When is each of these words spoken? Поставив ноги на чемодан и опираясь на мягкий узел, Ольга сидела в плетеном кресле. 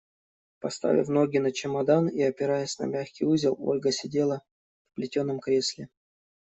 Поставив 0.59 1.07
ноги 1.17 1.37
на 1.39 1.51
чемодан 1.51 2.07
и 2.07 2.23
опираясь 2.23 2.79
на 2.79 2.85
мягкий 2.85 3.23
узел, 3.25 3.55
Ольга 3.59 3.91
сидела 3.91 4.41
в 4.89 4.95
плетеном 4.95 5.39
кресле. 5.39 5.89